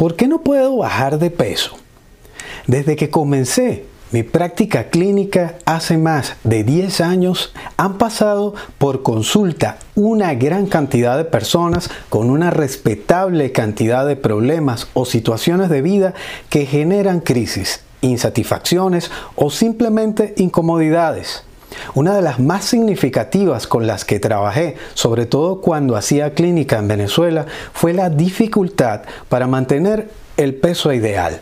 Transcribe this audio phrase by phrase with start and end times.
[0.00, 1.76] ¿Por qué no puedo bajar de peso?
[2.66, 9.76] Desde que comencé mi práctica clínica hace más de 10 años han pasado por consulta
[9.94, 16.14] una gran cantidad de personas con una respetable cantidad de problemas o situaciones de vida
[16.48, 21.44] que generan crisis, insatisfacciones o simplemente incomodidades.
[21.94, 26.88] Una de las más significativas con las que trabajé, sobre todo cuando hacía clínica en
[26.88, 31.40] Venezuela, fue la dificultad para mantener el peso ideal.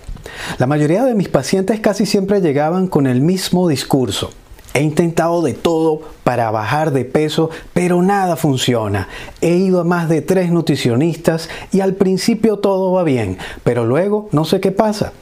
[0.59, 4.31] La mayoría de mis pacientes casi siempre llegaban con el mismo discurso.
[4.75, 9.09] He intentado de todo para bajar de peso, pero nada funciona.
[9.41, 14.29] He ido a más de tres nutricionistas y al principio todo va bien, pero luego
[14.31, 15.13] no sé qué pasa.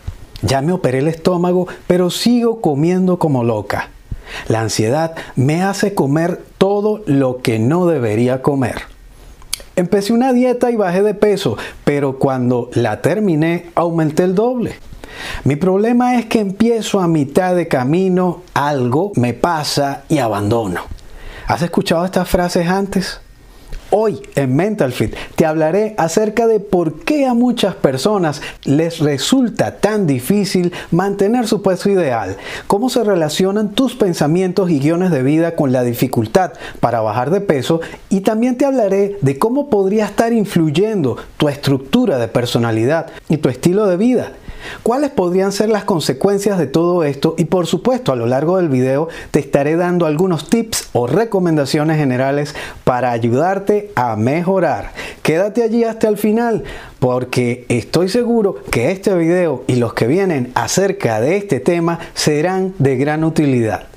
[0.42, 3.91] Ya me operé el estómago, pero sigo comiendo como loca.
[4.48, 8.83] La ansiedad me hace comer todo lo que no debería comer.
[9.77, 14.77] Empecé una dieta y bajé de peso, pero cuando la terminé aumenté el doble.
[15.45, 20.81] Mi problema es que empiezo a mitad de camino, algo me pasa y abandono.
[21.47, 23.20] ¿Has escuchado estas frases antes?
[23.91, 25.15] Hoy en Mental Fit.
[25.37, 31.62] Te hablaré acerca de por qué a muchas personas les resulta tan difícil mantener su
[31.62, 37.01] peso ideal, cómo se relacionan tus pensamientos y guiones de vida con la dificultad para
[37.01, 42.28] bajar de peso y también te hablaré de cómo podría estar influyendo tu estructura de
[42.28, 44.33] personalidad y tu estilo de vida
[44.83, 47.35] ¿Cuáles podrían ser las consecuencias de todo esto?
[47.39, 51.97] Y por supuesto, a lo largo del video te estaré dando algunos tips o recomendaciones
[51.97, 54.93] generales para ayudarte a mejorar.
[55.23, 56.65] Quédate allí hasta el final
[56.99, 62.75] porque estoy seguro que este video y los que vienen acerca de este tema serán
[62.79, 63.95] de gran utilidad.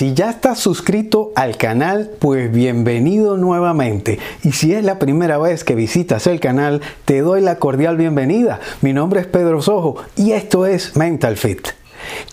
[0.00, 4.18] Si ya estás suscrito al canal, pues bienvenido nuevamente.
[4.42, 8.60] Y si es la primera vez que visitas el canal, te doy la cordial bienvenida.
[8.80, 11.68] Mi nombre es Pedro Sojo y esto es Mental Fit.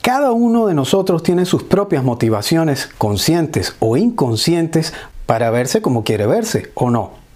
[0.01, 4.93] Cada uno de nosotros tiene sus propias motivaciones, conscientes o inconscientes,
[5.25, 7.26] para verse como quiere verse o no.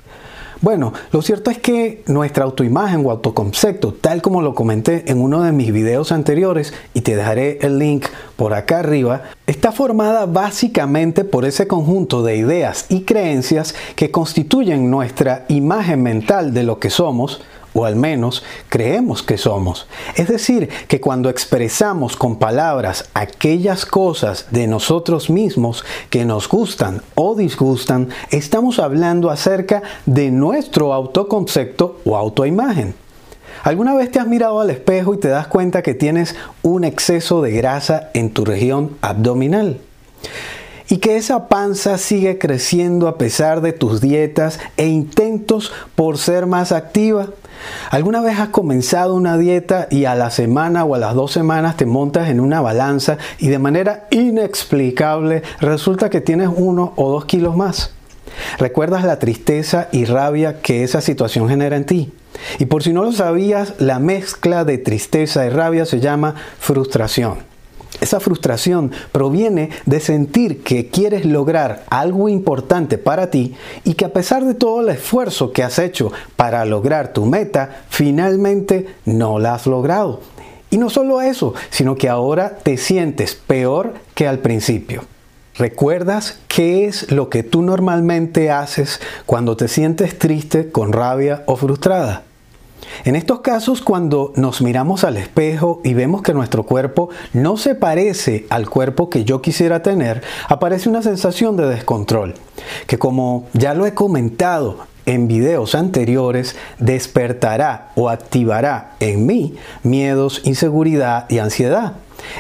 [0.61, 5.41] Bueno, lo cierto es que nuestra autoimagen o autoconcepto, tal como lo comenté en uno
[5.41, 8.05] de mis videos anteriores, y te dejaré el link
[8.35, 14.91] por acá arriba, está formada básicamente por ese conjunto de ideas y creencias que constituyen
[14.91, 17.41] nuestra imagen mental de lo que somos,
[17.73, 19.87] o al menos creemos que somos.
[20.15, 27.01] Es decir, que cuando expresamos con palabras aquellas cosas de nosotros mismos que nos gustan
[27.15, 32.95] o disgustan, estamos hablando acerca de nuestro autoconcepto o autoimagen.
[33.63, 37.41] ¿Alguna vez te has mirado al espejo y te das cuenta que tienes un exceso
[37.41, 39.79] de grasa en tu región abdominal?
[40.91, 46.47] Y que esa panza sigue creciendo a pesar de tus dietas e intentos por ser
[46.47, 47.29] más activa.
[47.91, 51.77] ¿Alguna vez has comenzado una dieta y a la semana o a las dos semanas
[51.77, 57.23] te montas en una balanza y de manera inexplicable resulta que tienes uno o dos
[57.23, 57.91] kilos más?
[58.59, 62.11] ¿Recuerdas la tristeza y rabia que esa situación genera en ti?
[62.59, 67.50] Y por si no lo sabías, la mezcla de tristeza y rabia se llama frustración.
[68.01, 73.53] Esa frustración proviene de sentir que quieres lograr algo importante para ti
[73.83, 77.83] y que a pesar de todo el esfuerzo que has hecho para lograr tu meta,
[77.89, 80.19] finalmente no la has logrado.
[80.71, 85.03] Y no solo eso, sino que ahora te sientes peor que al principio.
[85.55, 91.55] ¿Recuerdas qué es lo que tú normalmente haces cuando te sientes triste, con rabia o
[91.55, 92.23] frustrada?
[93.03, 97.75] En estos casos, cuando nos miramos al espejo y vemos que nuestro cuerpo no se
[97.75, 102.35] parece al cuerpo que yo quisiera tener, aparece una sensación de descontrol,
[102.87, 110.41] que como ya lo he comentado en videos anteriores, despertará o activará en mí miedos,
[110.45, 111.93] inseguridad y ansiedad.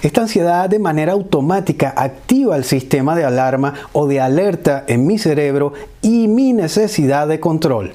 [0.03, 5.17] Esta ansiedad de manera automática activa el sistema de alarma o de alerta en mi
[5.17, 7.93] cerebro y mi necesidad de control.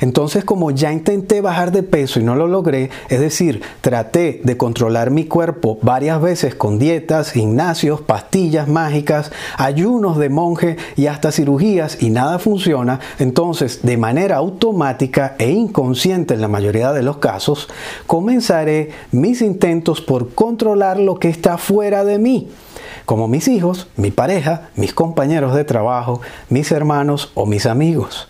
[0.00, 4.56] Entonces, como ya intenté bajar de peso y no lo logré, es decir, traté de
[4.56, 11.32] controlar mi cuerpo varias veces con dietas, gimnasios, pastillas mágicas, ayunos de monje y hasta
[11.32, 17.18] cirugías y nada funciona, entonces de manera automática e inconsciente en la mayoría de los
[17.18, 17.68] casos,
[18.06, 22.48] comenzaré mis intentos por controlar lo que está fuera de mí
[23.04, 28.28] como mis hijos, mi pareja, mis compañeros de trabajo, mis hermanos o mis amigos.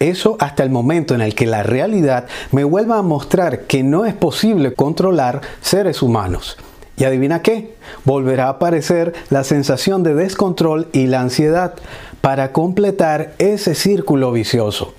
[0.00, 4.04] Eso hasta el momento en el que la realidad me vuelva a mostrar que no
[4.04, 6.56] es posible controlar seres humanos.
[6.96, 7.74] Y adivina qué,
[8.04, 11.74] volverá a aparecer la sensación de descontrol y la ansiedad
[12.20, 14.94] para completar ese círculo vicioso.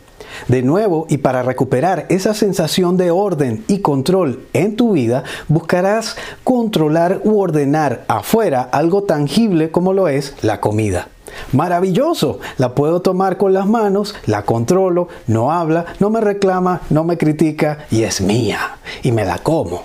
[0.47, 6.17] De nuevo, y para recuperar esa sensación de orden y control en tu vida, buscarás
[6.43, 11.07] controlar u ordenar afuera algo tangible como lo es la comida.
[11.51, 17.03] Maravilloso, la puedo tomar con las manos, la controlo, no habla, no me reclama, no
[17.03, 19.83] me critica y es mía y me la como.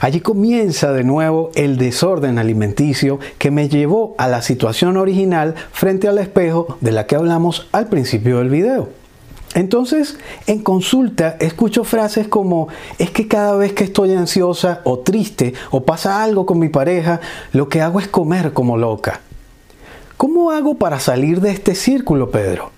[0.00, 6.08] Allí comienza de nuevo el desorden alimenticio que me llevó a la situación original frente
[6.08, 8.88] al espejo de la que hablamos al principio del video.
[9.54, 10.18] Entonces,
[10.48, 12.68] en consulta escucho frases como,
[12.98, 17.20] es que cada vez que estoy ansiosa o triste o pasa algo con mi pareja,
[17.52, 19.20] lo que hago es comer como loca.
[20.16, 22.70] ¿Cómo hago para salir de este círculo, Pedro?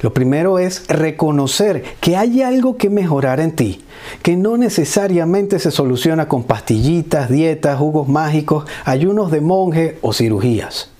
[0.00, 3.84] Lo primero es reconocer que hay algo que mejorar en ti,
[4.22, 10.91] que no necesariamente se soluciona con pastillitas, dietas, jugos mágicos, ayunos de monje o cirugías.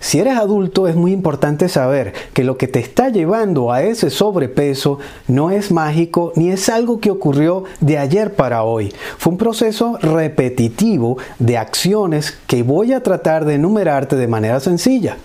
[0.00, 4.10] Si eres adulto es muy importante saber que lo que te está llevando a ese
[4.10, 4.98] sobrepeso
[5.28, 8.92] no es mágico ni es algo que ocurrió de ayer para hoy.
[9.18, 15.16] Fue un proceso repetitivo de acciones que voy a tratar de enumerarte de manera sencilla.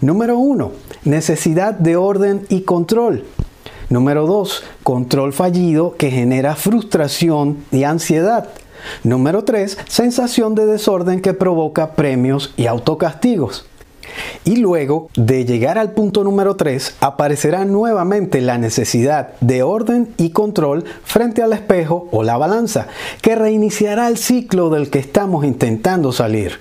[0.00, 0.72] Número 1.
[1.04, 3.24] Necesidad de orden y control.
[3.90, 4.62] Número 2.
[4.82, 8.48] Control fallido que genera frustración y ansiedad.
[9.02, 9.78] Número 3.
[9.88, 13.66] Sensación de desorden que provoca premios y autocastigos.
[14.44, 20.30] Y luego de llegar al punto número 3, aparecerá nuevamente la necesidad de orden y
[20.30, 22.86] control frente al espejo o la balanza,
[23.22, 26.60] que reiniciará el ciclo del que estamos intentando salir.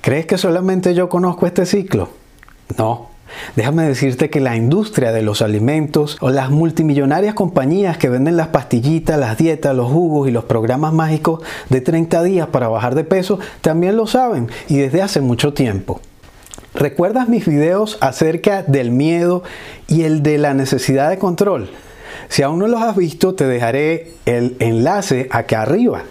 [0.00, 2.08] ¿Crees que solamente yo conozco este ciclo?
[2.76, 3.16] No.
[3.54, 8.48] Déjame decirte que la industria de los alimentos o las multimillonarias compañías que venden las
[8.48, 13.04] pastillitas, las dietas, los jugos y los programas mágicos de 30 días para bajar de
[13.04, 16.00] peso también lo saben y desde hace mucho tiempo.
[16.76, 19.42] ¿Recuerdas mis videos acerca del miedo
[19.88, 21.70] y el de la necesidad de control?
[22.28, 26.02] Si aún no los has visto, te dejaré el enlace acá arriba.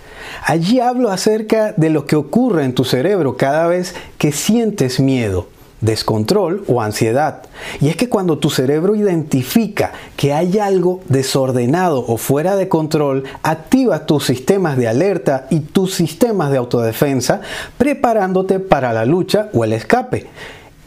[0.44, 5.48] Allí hablo acerca de lo que ocurre en tu cerebro cada vez que sientes miedo
[5.82, 7.44] descontrol o ansiedad.
[7.82, 13.24] Y es que cuando tu cerebro identifica que hay algo desordenado o fuera de control,
[13.44, 17.42] activa tus sistemas de alerta y tus sistemas de autodefensa,
[17.78, 20.28] preparándote para la lucha o el escape.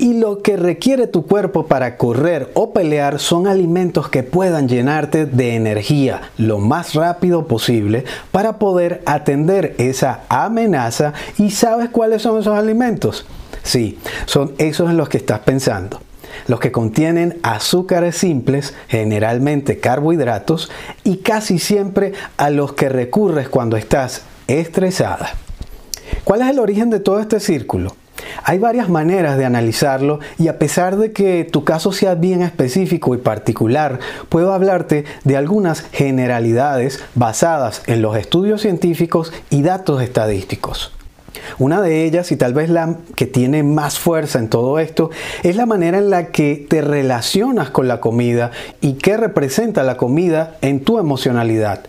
[0.00, 5.26] Y lo que requiere tu cuerpo para correr o pelear son alimentos que puedan llenarte
[5.26, 11.14] de energía lo más rápido posible para poder atender esa amenaza.
[11.36, 13.26] ¿Y sabes cuáles son esos alimentos?
[13.68, 16.00] Sí, son esos en los que estás pensando.
[16.46, 20.70] Los que contienen azúcares simples, generalmente carbohidratos,
[21.04, 25.32] y casi siempre a los que recurres cuando estás estresada.
[26.24, 27.94] ¿Cuál es el origen de todo este círculo?
[28.42, 33.14] Hay varias maneras de analizarlo y a pesar de que tu caso sea bien específico
[33.14, 33.98] y particular,
[34.30, 40.97] puedo hablarte de algunas generalidades basadas en los estudios científicos y datos estadísticos.
[41.58, 45.10] Una de ellas, y tal vez la que tiene más fuerza en todo esto,
[45.42, 48.50] es la manera en la que te relacionas con la comida
[48.80, 51.80] y qué representa la comida en tu emocionalidad.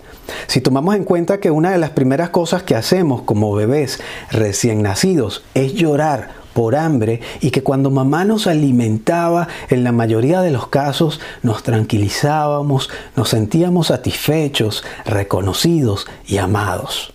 [0.47, 3.99] Si tomamos en cuenta que una de las primeras cosas que hacemos como bebés
[4.31, 10.41] recién nacidos es llorar por hambre y que cuando mamá nos alimentaba, en la mayoría
[10.41, 17.13] de los casos nos tranquilizábamos, nos sentíamos satisfechos, reconocidos y amados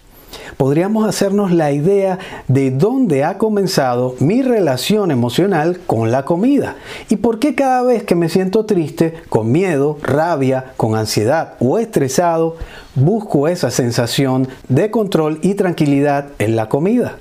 [0.56, 2.18] podríamos hacernos la idea
[2.49, 6.76] de dónde ha comenzado mi relación emocional con la comida
[7.08, 11.78] y por qué cada vez que me siento triste, con miedo, rabia, con ansiedad o
[11.78, 12.56] estresado,
[12.94, 17.18] busco esa sensación de control y tranquilidad en la comida.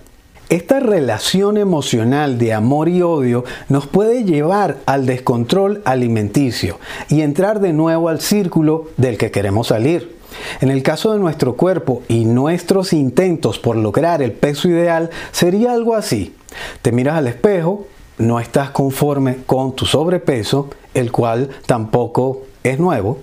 [0.49, 7.59] Esta relación emocional de amor y odio nos puede llevar al descontrol alimenticio y entrar
[7.59, 10.15] de nuevo al círculo del que queremos salir.
[10.61, 15.73] En el caso de nuestro cuerpo y nuestros intentos por lograr el peso ideal, sería
[15.73, 16.35] algo así.
[16.81, 17.87] Te miras al espejo,
[18.17, 23.19] no estás conforme con tu sobrepeso, el cual tampoco es nuevo.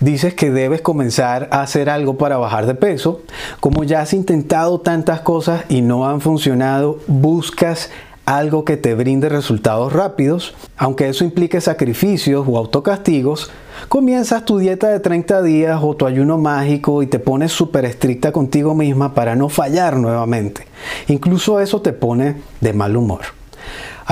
[0.00, 3.22] Dices que debes comenzar a hacer algo para bajar de peso.
[3.60, 7.90] Como ya has intentado tantas cosas y no han funcionado, buscas
[8.24, 13.50] algo que te brinde resultados rápidos, aunque eso implique sacrificios o autocastigos,
[13.88, 18.32] comienzas tu dieta de 30 días o tu ayuno mágico y te pones súper estricta
[18.32, 20.66] contigo misma para no fallar nuevamente.
[21.08, 23.22] Incluso eso te pone de mal humor.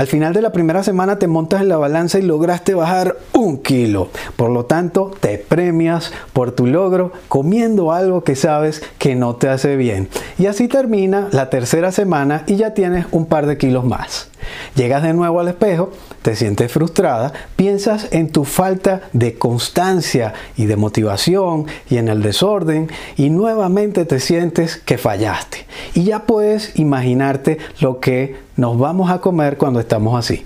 [0.00, 3.58] Al final de la primera semana te montas en la balanza y lograste bajar un
[3.58, 4.08] kilo.
[4.34, 9.50] Por lo tanto, te premias por tu logro comiendo algo que sabes que no te
[9.50, 10.08] hace bien.
[10.38, 14.30] Y así termina la tercera semana y ya tienes un par de kilos más.
[14.74, 15.90] Llegas de nuevo al espejo,
[16.22, 22.22] te sientes frustrada, piensas en tu falta de constancia y de motivación y en el
[22.22, 25.66] desorden y nuevamente te sientes que fallaste.
[25.94, 30.44] Y ya puedes imaginarte lo que nos vamos a comer cuando estamos así.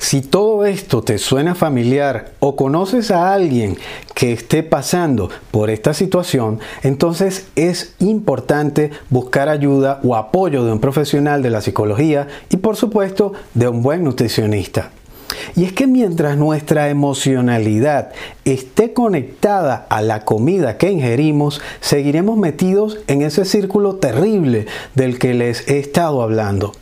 [0.00, 3.76] Si todo esto te suena familiar o conoces a alguien
[4.14, 10.80] que esté pasando por esta situación, entonces es importante buscar ayuda o apoyo de un
[10.80, 14.90] profesional de la psicología y por supuesto de un buen nutricionista.
[15.56, 18.12] Y es que mientras nuestra emocionalidad
[18.44, 25.34] esté conectada a la comida que ingerimos, seguiremos metidos en ese círculo terrible del que
[25.34, 26.72] les he estado hablando.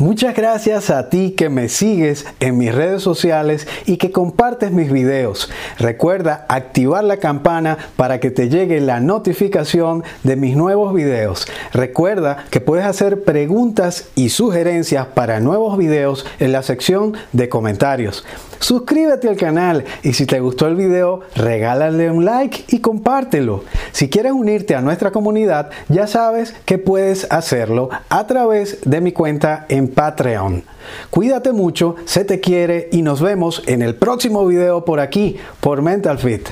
[0.00, 4.90] Muchas gracias a ti que me sigues en mis redes sociales y que compartes mis
[4.90, 5.50] videos.
[5.78, 11.46] Recuerda activar la campana para que te llegue la notificación de mis nuevos videos.
[11.74, 18.24] Recuerda que puedes hacer preguntas y sugerencias para nuevos videos en la sección de comentarios.
[18.60, 23.64] Suscríbete al canal y si te gustó el video, regálale un like y compártelo.
[23.92, 29.12] Si quieres unirte a nuestra comunidad, ya sabes que puedes hacerlo a través de mi
[29.12, 30.62] cuenta en Patreon.
[31.08, 35.80] Cuídate mucho, se te quiere y nos vemos en el próximo video por aquí, por
[35.80, 36.50] Mental Fit.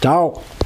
[0.00, 0.61] Chao.